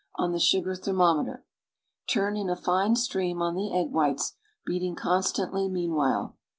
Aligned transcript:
on 0.15 0.31
the 0.31 0.39
sugar 0.39 0.73
thermometer; 0.73 1.45
turn 2.07 2.35
in 2.35 2.49
a 2.49 2.55
fine 2.55 2.95
stream 2.95 3.39
on 3.39 3.53
the 3.53 3.71
egg 3.71 3.91
whites, 3.91 4.35
beating 4.65 4.95
constantly 4.95 5.67
meanwhile. 5.69 6.35